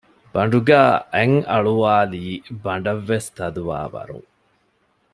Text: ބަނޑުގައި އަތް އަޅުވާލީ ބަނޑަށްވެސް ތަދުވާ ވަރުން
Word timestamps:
ބަނޑުގައި 0.33 0.93
އަތް 1.13 1.39
އަޅުވާލީ 1.51 2.23
ބަނޑަށްވެސް 2.63 3.29
ތަދުވާ 3.37 3.79
ވަރުން 3.93 4.29